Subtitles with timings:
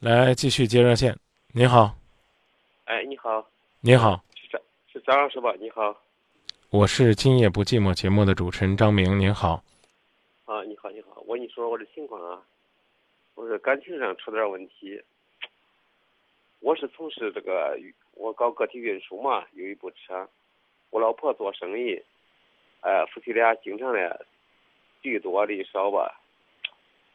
[0.00, 1.16] 来继续接热线。
[1.54, 1.96] 你好，
[2.84, 3.48] 哎，你好，
[3.80, 4.60] 你好，是张
[4.92, 5.54] 是张老师吧？
[5.58, 5.98] 你好，
[6.68, 9.18] 我是今夜不寂寞节目的主持人张明。
[9.18, 9.64] 您好，
[10.44, 12.42] 啊，你好，你好，我跟你说我的情况啊，
[13.36, 15.02] 我是感情上出点问题。
[16.60, 17.78] 我是从事这个，
[18.12, 20.28] 我搞个体运输嘛，有一部车。
[20.90, 21.98] 我老婆做生意，
[22.80, 24.26] 哎，夫妻俩经常的
[25.00, 26.20] 聚多离少吧，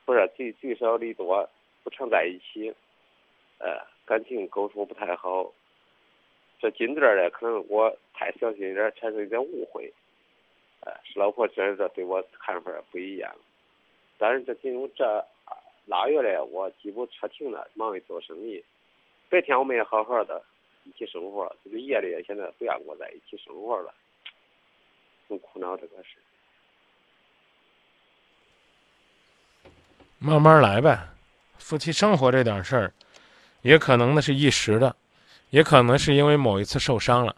[0.04, 1.48] 不是聚聚少离多，
[1.84, 2.73] 不常在一起，
[3.59, 5.52] 呃，感情沟通不太好。
[6.59, 9.91] 这近段儿的可能我太小心一点，产生一点误会，
[10.81, 13.35] 呃，是老婆这这对我看法不一样。
[14.17, 15.26] 但是这进入这
[15.85, 18.63] 腊月嘞，我几乎车停了，忙于做生意。
[19.29, 20.43] 白天我们也好好的
[20.84, 23.91] 一起生活，这个夜里现在不愿跟我在一起生活了，
[25.27, 26.18] 很苦恼这个事。
[30.20, 30.99] 慢慢来呗，
[31.71, 32.93] 夫妻生活这点事儿，
[33.61, 34.93] 也可能呢是一时的，
[35.52, 37.34] 也可能是因为某一次受伤了，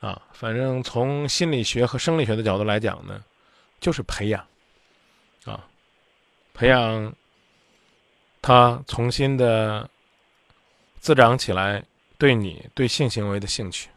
[0.00, 3.22] 啊，反正从心理学和生理学的角度来讲呢，
[3.80, 4.42] 就是培养，
[5.44, 5.62] 啊，
[6.54, 7.14] 培养
[8.40, 9.86] 他重新的
[11.00, 11.84] 滋长起来
[12.16, 13.90] 对你对性行为的兴趣。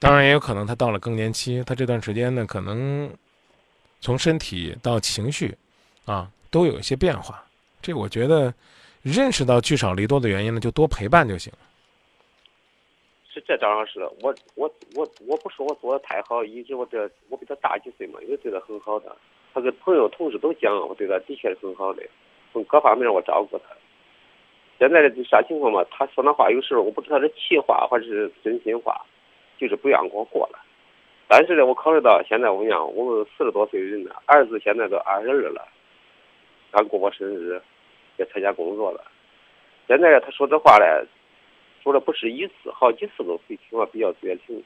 [0.00, 3.16] 当然也有可能他到了更年期，他这段时间呢，可能
[4.00, 5.56] 从身体到情绪，
[6.04, 6.28] 啊。
[6.50, 7.42] 都有一些变化，
[7.82, 8.54] 这我觉得
[9.02, 11.58] 认识到聚少离多的原因呢，就多陪伴就行了。
[13.34, 19.16] 是这张老师，我我我我不说我做的太好，一直我这我比他大几岁嘛，也对他很好的。
[19.54, 22.02] 他跟朋友同事都讲，我对他的确是很好的，
[22.52, 23.64] 从各方面我照顾他。
[24.78, 25.84] 现在的啥情况嘛？
[25.90, 29.00] 他说那话有时候我不知道是气话还是真心话，
[29.58, 30.58] 就是不愿跟我过了。
[31.28, 35.66] 但是呢，我考虑到现在我讲，我们四十多岁的人了，儿子现在都二十二了。
[36.70, 37.62] 刚过过生日，
[38.22, 39.04] 也参加工作了。
[39.88, 40.86] 现在他说这话嘞，
[41.82, 44.62] 说了不是一次，好几次都会听我比较绝情。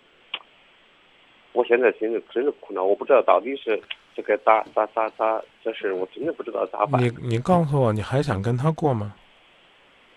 [1.53, 3.81] 我现在心里真是苦恼，我不知道到底是
[4.15, 7.03] 这该咋咋咋咋这事，我真的不知道咋办。
[7.03, 9.15] 你你告诉我，你还想跟他过吗？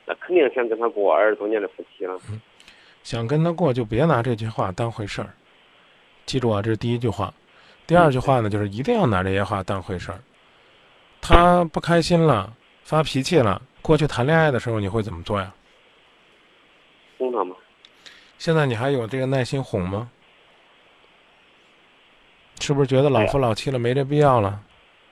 [0.05, 2.19] 那肯定想跟他过二十多年的夫妻了。
[2.29, 2.41] 嗯，
[3.03, 5.29] 想跟他过就别拿这句话当回事儿。
[6.25, 7.33] 记住啊，这是第一句话。
[7.87, 10.19] 第二句话呢，就是一定要拿这些话当回事儿。
[11.21, 12.53] 他不开心了，
[12.89, 13.61] 发脾气了。
[13.83, 15.53] 过去谈恋爱的时候，你会怎么做呀？
[17.19, 17.55] 哄他吗？
[18.39, 20.09] 现在你还有这个耐心哄吗？
[22.59, 24.59] 是不是觉得老夫老妻了，没这必要了？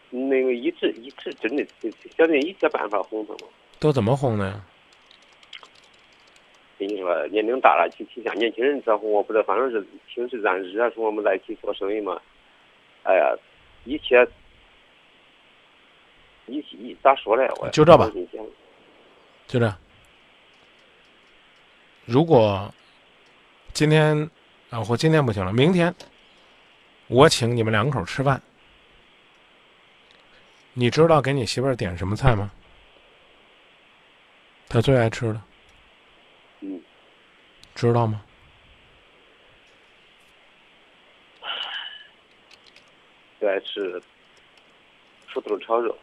[0.10, 1.64] 那个一直一直真的
[2.18, 3.52] 想尽一切办法哄他嘛。
[3.78, 4.60] 都怎么哄的呀？
[6.80, 12.20] 跟你说，年龄大了，去体像年轻人这哄我不知道，反正是平时咱日说我们在一起做生意嘛。
[13.04, 13.36] 哎呀，
[13.86, 14.28] 一切。
[16.48, 17.48] 一一咋说嘞？
[17.58, 18.10] 我就这吧，
[19.48, 19.76] 就这。
[22.06, 22.74] 如果
[23.74, 24.30] 今天
[24.70, 25.94] 啊，或今天不行了，明天
[27.08, 28.42] 我请你们两口吃饭。
[30.74, 32.52] 你知道给你媳妇儿点什么菜吗？
[34.70, 35.42] 她最爱吃的。
[36.62, 36.82] 嗯。
[37.76, 38.24] 知道吗？
[43.40, 44.02] 最爱吃
[45.28, 45.96] 土豆炒肉。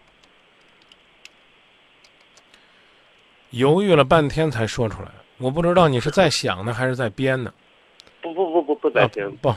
[3.54, 7.52] 犹豫了半天才说出来，我不知道你是在想呢还是在编呢？
[8.20, 9.54] 不不不不不在编，不，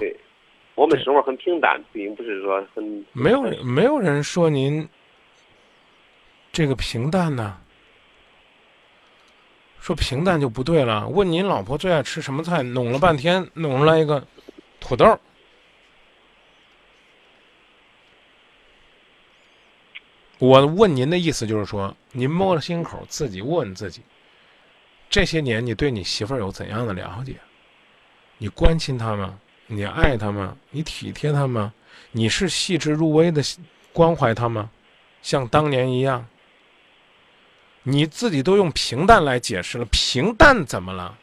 [0.75, 4.87] 我们生活很平淡，并不是说很没有没有人说您
[6.51, 7.57] 这个平淡呢，
[9.79, 11.07] 说平淡就不对了。
[11.07, 14.23] 问您老婆最爱吃什么菜，弄了半天弄出来一个
[14.79, 15.19] 土豆。
[20.39, 24.01] 我问您的意思就是说，您摸着心口自己问自己：
[25.09, 27.37] 这些年你对你媳妇儿有怎样的了解？
[28.37, 29.39] 你关心她吗？
[29.65, 30.55] 你爱她吗？
[30.69, 31.73] 你体贴她吗？
[32.11, 33.41] 你是细致入微的
[33.91, 34.69] 关怀她吗？
[35.23, 36.27] 像当年一样？
[37.81, 41.17] 你自己都用平淡来解释了，平淡怎么了？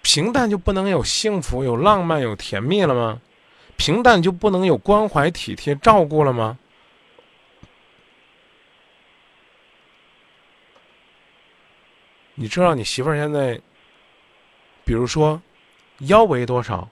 [0.00, 3.20] 平淡就不能有幸福、有浪漫、有甜蜜了吗？
[3.76, 6.58] 平淡就不能有关怀、体贴、照顾了吗？
[12.40, 13.60] 你知道你媳妇儿现在，
[14.82, 15.42] 比如说，
[15.98, 16.88] 腰围多少，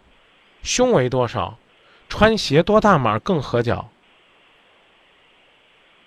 [0.63, 1.59] 胸围多少，
[2.07, 3.89] 穿鞋多大码更合脚？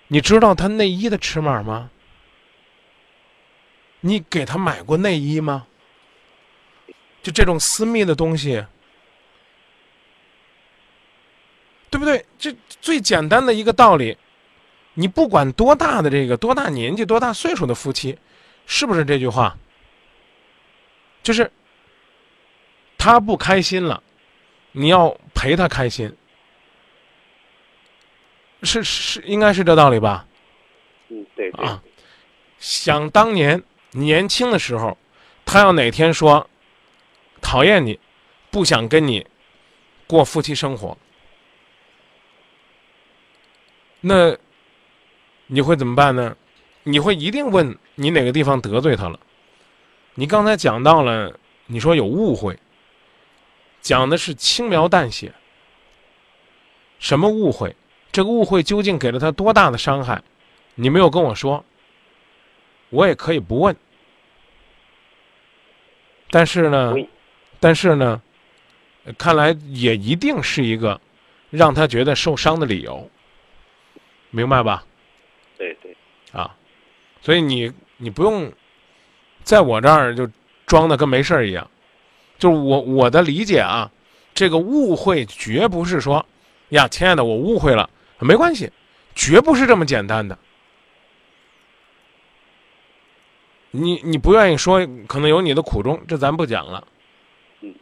[0.09, 1.89] 你知道她内衣的尺码吗？
[4.01, 5.65] 你给她买过内衣吗？
[7.23, 8.63] 就这种私密的东西，
[11.89, 12.23] 对不对？
[12.37, 14.15] 这最简单的一个道理，
[14.93, 18.15] 你不管多大的这个多大年纪多大岁数的夫妻，
[18.65, 19.57] 是不是这句话？
[21.23, 21.51] 就是
[22.97, 24.01] 他不开心了，
[24.71, 26.15] 你要陪他开心，
[28.63, 30.25] 是是应该是这道理吧？
[31.09, 31.65] 嗯，对对。
[31.65, 31.83] 啊，
[32.57, 33.61] 想当年
[33.91, 34.97] 年轻的时候，
[35.45, 36.49] 他要哪天说
[37.39, 37.99] 讨厌你，
[38.49, 39.27] 不想跟你
[40.07, 40.97] 过夫妻生活，
[43.99, 44.35] 那
[45.45, 46.35] 你会怎么办呢？
[46.83, 49.19] 你会一定问你哪个地方得罪他了？
[50.15, 52.57] 你刚才讲到了，你说有误会，
[53.81, 55.33] 讲的是轻描淡写。
[56.99, 57.75] 什么误会？
[58.11, 60.21] 这个误会究竟给了他多大的伤害？
[60.75, 61.63] 你没有跟我说，
[62.89, 63.75] 我也可以不问。
[66.29, 66.93] 但是呢，
[67.59, 68.21] 但是呢，
[69.17, 70.99] 看来也一定是一个
[71.49, 73.09] 让他觉得受伤的理由，
[74.29, 74.83] 明白吧？
[75.57, 75.95] 对对。
[76.31, 76.55] 啊，
[77.21, 78.51] 所以你你不用
[79.43, 80.29] 在我这儿就
[80.65, 81.69] 装的跟没事儿一样。
[82.37, 83.91] 就是我我的理解啊，
[84.33, 86.25] 这个误会绝不是说
[86.69, 87.87] 呀，亲爱的，我误会了，
[88.19, 88.71] 没关系，
[89.13, 90.37] 绝不是这么简单的。
[93.69, 96.87] 你你不愿意说，可能有你的苦衷，这咱不讲了。
[97.61, 97.73] 嗯。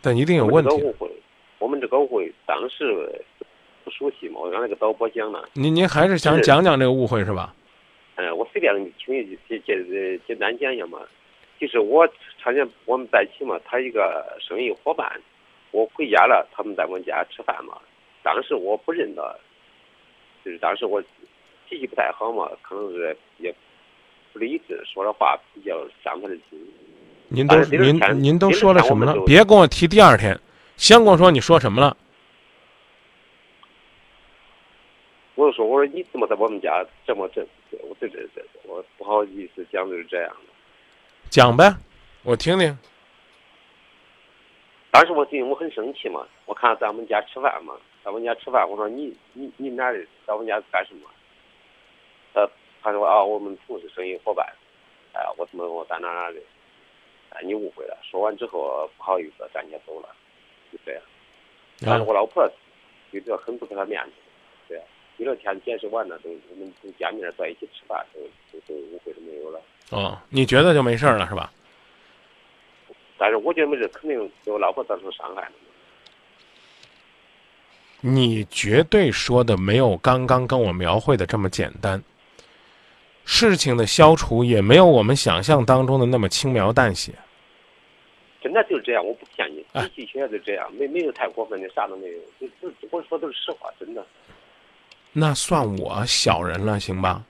[0.00, 0.74] 但一定有问题。
[0.82, 1.08] 误会，
[1.60, 3.24] 我们这个误会当时
[3.84, 5.48] 不熟悉嘛，我原来给导播讲了。
[5.54, 7.54] 您您还是想讲讲这个误会是吧？
[8.16, 11.00] 嗯，我随便听一简简简单讲讲嘛。
[11.60, 12.08] 就是我
[12.42, 15.20] 常年我们在一起嘛，他一个生意伙伴，
[15.70, 17.74] 我回家了，他们在我们家吃饭嘛。
[18.22, 19.38] 当时我不认得。
[20.44, 21.00] 就是当时我
[21.68, 23.54] 脾气不太好嘛，可能是也
[24.32, 26.58] 不理智，说的话比较伤他的心。
[27.28, 29.14] 您都您您都说了什么了？
[29.24, 30.36] 别跟我提第二天，
[30.76, 31.96] 先跟我说你说什么了。
[35.34, 37.46] 我就说，我说你怎么在我们家这么这？
[37.80, 40.52] 我这这这，我不好意思讲就是这样的。
[41.30, 41.74] 讲呗，
[42.22, 42.76] 我听听。
[44.90, 47.74] 当时我心我很生气嘛，我看在我们家吃饭嘛。
[48.04, 49.98] 在我们家吃饭，我说你你你哪的？
[50.26, 51.08] 在我们家干什么？
[52.34, 52.46] 他
[52.82, 54.46] 他说啊，我们同事生意伙伴。
[55.14, 56.40] 哎呀，我怎么我在哪哪的？
[57.30, 57.96] 哎，你误会了。
[58.02, 60.08] 说完之后不好意思，赶紧走了，
[60.70, 61.02] 就这样。
[61.80, 62.46] 但是我老婆
[63.10, 64.12] 就这很不给他面子。
[65.24, 68.20] 对，第二天解释完了，都我们都见面在一起吃饭，都
[68.52, 69.60] 都都误会都没有了。
[69.90, 71.52] 哦，你觉得就没事了是吧？
[73.18, 75.52] 但是我觉得没事，肯定对我老婆造成伤害了。
[78.00, 82.02] 你绝对说的没有刚刚跟我描绘的这么简单。
[83.24, 87.12] 事情的消除也没有我们想象当中的那么轻描淡写。
[88.40, 92.18] 真的就是这样，我不骗你，仔细学就这样，没没有太过分的，啥都没有，
[92.90, 94.04] 我说都是实话，真的。
[95.12, 97.22] 那算我小人了，行吧？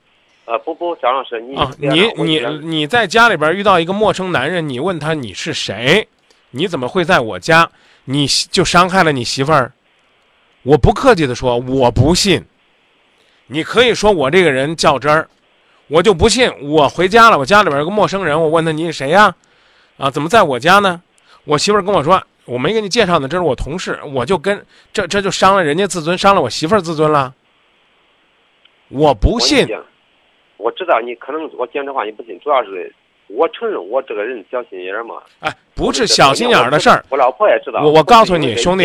[0.44, 6.06] 啊不不，蒋老师，你啊，你你你在家里边遇到一个陌生男人，你问他你是谁？
[6.50, 7.70] 你怎么会在我家？
[8.04, 9.72] 你就伤害了你媳妇儿？
[10.62, 12.44] 我不客气的说，我不信。
[13.46, 15.28] 你可以说我这个人较真儿，
[15.88, 16.52] 我就不信。
[16.68, 19.34] 我回家了，我家里边有个陌生人，我问他你是谁呀？
[19.96, 21.00] 啊，怎么在我家呢？
[21.44, 27.32] 我媳妇儿跟我说，我没给你介绍呢，这是我同事，我就跟这这就伤了人家自尊，伤了我媳妇儿自尊了。
[28.92, 29.66] 我不信。
[30.56, 32.94] 我知道你可能我讲这话你不信，主要是。
[33.28, 35.14] 我承认我这个人小心眼嘛。
[35.40, 37.02] 哎，不是小心眼的事儿。
[37.08, 37.80] 我老婆也知道。
[37.80, 38.84] 我我告诉你，兄弟，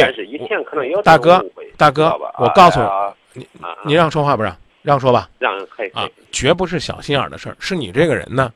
[1.03, 2.79] 大哥，大哥，我告诉
[3.33, 4.55] 你，你你让说话不让？
[4.83, 5.29] 让说吧。
[5.37, 7.57] 让可以啊，绝不是小心眼的事儿。
[7.59, 8.49] 是你这个人呢，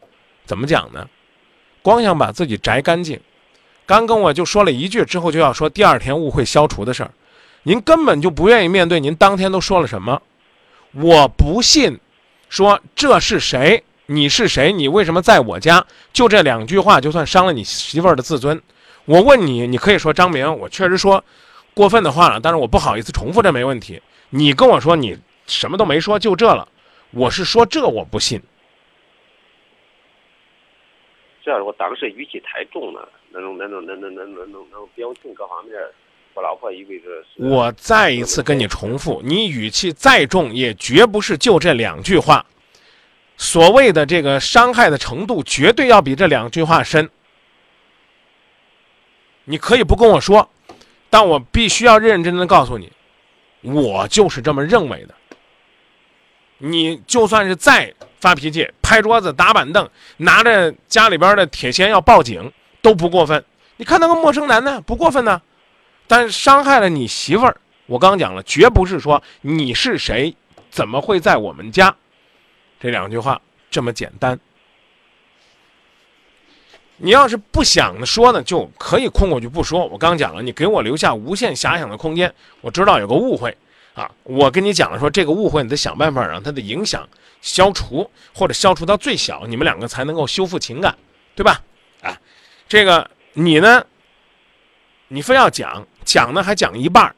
[0.46, 1.06] 怎么讲呢？
[1.82, 3.20] 光想把自己摘干净，
[3.86, 7.12] 刚跟我就说了一句之后就要说第二天误会消除的事儿，
[7.64, 8.98] 您根本就不愿意面对。
[8.98, 10.22] 您当天都说了什么？
[10.94, 12.00] 我不信，
[12.50, 13.84] 说这是谁？
[14.08, 14.74] 你是谁？
[14.74, 15.86] 你为什么在我家？
[16.12, 18.62] 就这两句话，就算伤了你媳妇儿的自尊。
[19.06, 21.24] 我问你，你可以说张明，我确实说
[21.74, 24.02] 过分的话了，但是我不好意思重复，这没问题。
[24.30, 25.18] 你跟我说你
[25.48, 26.68] 什么都没说，就这了，
[27.12, 28.42] 我是说这我不信。
[31.44, 35.74] 这样我当时语气太重了，那种那种那那那那那那种表情各方面，
[36.34, 37.24] 我老婆以为是。
[37.38, 42.46] 我再一次跟你重复，你语气再重，也绝不是就这两句话。
[43.38, 47.10] 所谓的这个伤害的程度，绝对要比这两句话深。
[49.46, 50.48] 你可以不跟我说，
[51.10, 52.92] 但我必须要认认真真的告诉你，
[53.62, 55.16] 我就是这么认为的。
[56.60, 62.52] 你就算是再发脾气、拍桌子、打板凳、拿着家里边的铁锨要报警，
[62.84, 63.44] 都不过分。
[63.78, 65.42] 你看那个陌生男的不过分呢，
[66.12, 70.36] 但伤害了你媳妇儿，我刚讲了，绝不是说你是谁，
[70.70, 71.96] 怎么会在我们家，
[72.82, 74.38] 这两句话这么简单。
[76.98, 79.86] 你要是不想说呢，就可以空过去不说。
[79.86, 82.36] 我刚讲了，你给我留下无限遐想的空间。
[82.60, 83.58] 我知道有个误会
[83.94, 87.08] 啊，我跟你讲了，说这个误会你得想办法让它的影响
[87.40, 90.94] 消除，或者消除到最小，你们两个才能够修复情感，
[91.36, 91.62] 对吧？
[92.02, 92.20] 啊，
[92.68, 93.86] 这个你呢，
[95.08, 97.16] 你非要讲讲呢，还讲一半儿，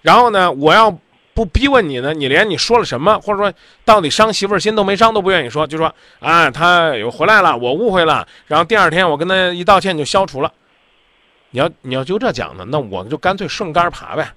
[0.00, 0.96] 然后呢，我要。
[1.34, 3.50] 不逼问你呢，你连你说了什么，或者说
[3.86, 10.52] 到底伤媳妇儿心都没伤，都不愿意说，就说啊，他又回来了，我误会了，然后第二天我跟他一道歉就消除了。
[11.48, 14.30] 你要你要就这讲呢，那我就干脆顺杆爬呗。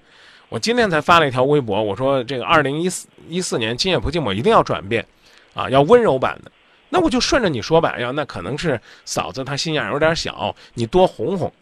[0.48, 5.06] 我今天才发了一条微博，我说这个二零一四一四年今夜不寂寞一定要转变，
[5.52, 6.50] 啊，要温柔版的。
[6.88, 11.52] 那我就顺着你说吧，哎呀，那可能是嫂子她心眼有点小，你多哄哄。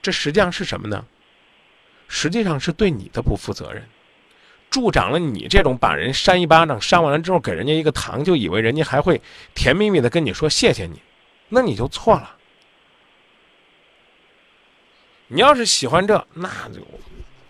[0.00, 1.04] 这实际上是什么呢？
[2.08, 3.86] 实际上是对你的不负责任。
[4.70, 9.20] 助长了你这种把人扇一巴掌，扇完了之后给人家一个糖，就以为人家还会
[9.54, 11.00] 甜蜜蜜的跟你说谢谢你，
[11.48, 12.36] 那你就错了。
[15.26, 16.86] 你要是喜欢这，那就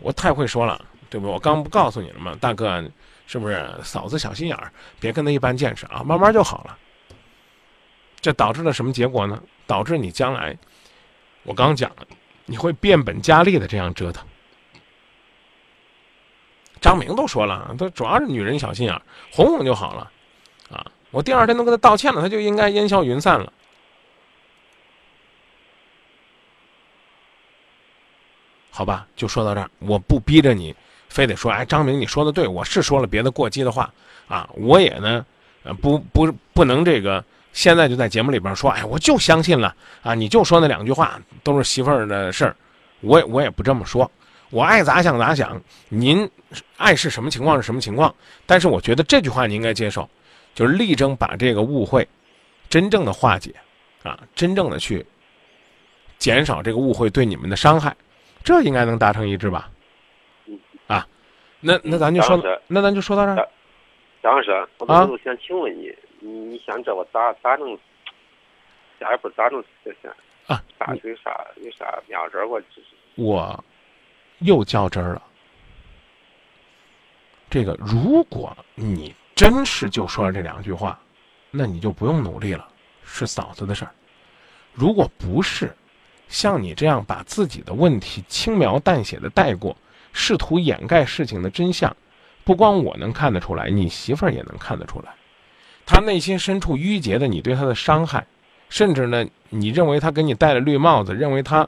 [0.00, 1.28] 我太会说了，对不？
[1.28, 2.36] 我刚不告诉你了吗？
[2.40, 2.84] 大哥，
[3.26, 6.78] 是不是嫂子小心眼儿，别跟他一般见识啊，慢慢就好了。
[8.20, 9.40] 这导致了什么结果呢？
[9.66, 10.56] 导致你将来，
[11.42, 12.06] 我刚讲了，
[12.48, 14.26] 你会变本加厉的这样折腾。
[16.80, 20.10] 张明都说了，他主要是女人小心眼，哄哄就好了，
[20.70, 20.86] 啊！
[21.10, 23.52] 我第二天都跟他道歉了，他就应该烟消云散了。
[28.70, 30.74] 好吧，就说到这儿，我不逼着你，
[31.08, 33.92] 非得说，哎，张明你说的对，我是说了别的过激的话
[34.28, 35.26] 啊，我也呢，
[35.82, 42.56] 不不不能这个，现在就在节目里边说，哎，我就相信了啊，你就说那两句话都是媳妇儿的事儿，
[43.00, 44.10] 我也我也不这么说。
[44.50, 46.28] 我爱咋想咋想，您
[46.76, 48.14] 爱是什么情况是什么情况？
[48.46, 50.08] 但是我觉得这句话你应该接受，
[50.54, 52.08] 就是力争把这个误会
[52.70, 53.54] 真正的化解，
[54.02, 55.04] 啊，真正的去
[56.16, 57.94] 减少这个误会对你们的伤害，
[58.42, 59.68] 这应该能达成一致吧？
[60.86, 61.06] 啊，
[61.60, 63.48] 那那咱就说，那咱就说到这儿。
[64.22, 67.78] 张老师，我就是想请问你，你你想知道我咋咋能
[68.98, 70.10] 下一步咋能实现？
[70.46, 72.60] 啊，啥有啥有啥妙招我？
[73.16, 73.64] 我。
[74.38, 75.22] 又较真儿了。
[77.50, 80.96] 这个，如果你真是就说了这两句话，
[81.50, 82.68] 那你就不用努力了，
[83.02, 83.90] 是嫂子的事儿。
[84.72, 85.74] 如果不是，
[86.28, 89.76] 像你这样把自己的问题轻描淡写的带过，
[90.12, 91.96] 试图掩盖事情的真相，
[92.44, 95.12] 不光我能看得出来，你媳妇儿也能看得出来。
[95.90, 98.26] 他内心深处郁结的你对他的伤害，
[98.68, 101.66] 甚至呢，你认为他给你戴了绿帽子，认为他。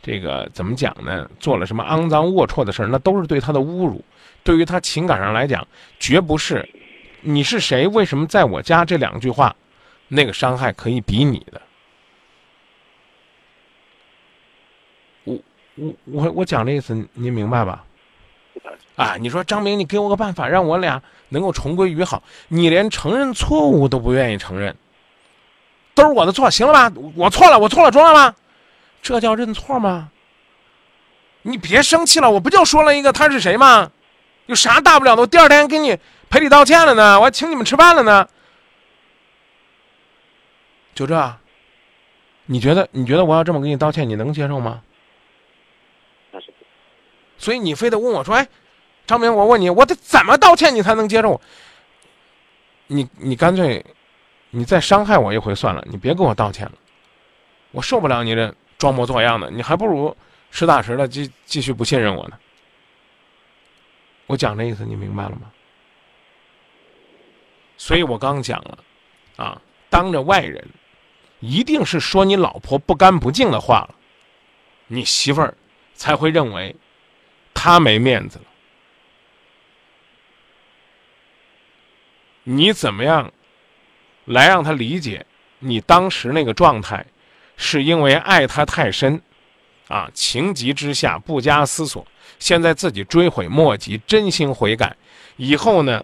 [0.00, 1.28] 这个怎么讲呢？
[1.40, 4.02] 做了什么肮脏龌龊的事儿，那都是对他的侮辱。
[4.44, 5.66] 对于他情感上来讲，
[5.98, 6.66] 绝不是
[7.20, 7.86] “你是谁？
[7.88, 9.54] 为什么在我家？”这两句话，
[10.06, 11.60] 那个伤害可以比拟的。
[15.24, 15.36] 我
[15.74, 17.84] 我我我讲这意思，您明白吧？
[18.98, 22.20] 啊，你说张明，你给我个办法，让我俩能够重归于好。
[22.48, 24.76] 你连承认错误都不愿意承认，
[25.94, 26.92] 都是我的错，行了吧？
[27.14, 28.34] 我错了，我错了，中了吧？
[29.00, 30.10] 这叫认错吗？
[31.42, 33.92] 你别生气了，我不就说了一个他是谁吗？
[34.46, 35.22] 有啥大不了的？
[35.22, 35.96] 我第二天给你
[36.28, 38.28] 赔礼道歉了呢，我还请你们吃饭了呢。
[40.92, 41.36] 就这？
[42.46, 42.88] 你觉得？
[42.90, 44.82] 你觉得我要这么给你道歉，你能接受吗？
[47.36, 48.48] 所以你非得问我说：“哎，
[49.08, 51.40] 张明，我问你，我得怎么道歉你才能接受？”
[52.86, 53.84] 你你干脆，
[54.50, 56.72] 你再伤害我一回算了，你别给我道歉了，
[57.72, 58.54] 我受不了你这。
[58.78, 60.16] 装模作样的，你还不如
[60.52, 62.38] 实打实的继继续不信任我呢。
[64.28, 65.50] 我讲这意思，你明白了吗？
[67.76, 68.78] 所以我刚讲了，
[69.34, 69.60] 啊，
[69.90, 70.64] 当着外人，
[71.40, 73.96] 一定是说你老婆不干不净的话了，
[74.86, 75.56] 你媳妇儿
[75.94, 76.76] 才会认为
[77.52, 78.38] 他没面子。
[82.50, 83.30] 你怎么样
[84.24, 85.26] 来让他理解
[85.58, 87.04] 你当时那个状态？
[87.58, 89.20] 是因为爱他太深，
[89.88, 92.06] 啊，情急之下不加思索，
[92.38, 94.96] 现在自己追悔莫及，真心悔改，
[95.36, 96.02] 以后呢，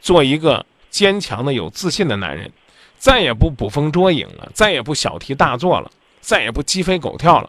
[0.00, 2.52] 做一个坚强的、有自信的男人，
[2.98, 7.48] 再也不捕风捉影了，再也不小题大做了，再也不鸡飞狗跳了，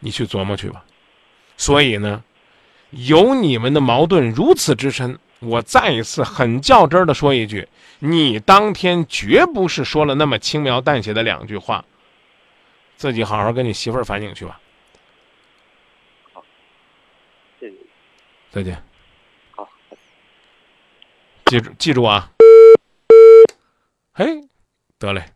[0.00, 0.84] 你去琢磨去吧。
[1.56, 2.24] 所以呢，
[2.90, 7.68] 有你们的矛盾如此之深，我再一次很较真的说一句
[7.98, 11.84] 你当天绝不是说了那么轻描淡写的两句话
[12.96, 14.60] 自己好好跟你媳妇儿反省去吧
[16.32, 16.44] 好
[17.58, 17.76] 谢谢
[18.50, 18.82] 再见。
[19.52, 19.68] 好
[21.46, 22.30] 记住记住啊。
[24.12, 24.26] 嘿
[24.98, 25.32] 得嘞。